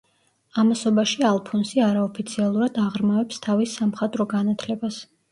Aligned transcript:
ამასობაში 0.59 1.25
ალფონსი 1.31 1.83
არაოფიციალურად 1.87 2.79
აღრმავებს 2.83 3.43
თავის 3.43 3.75
სამხატვრო 3.81 4.27
განათლებას. 4.33 4.99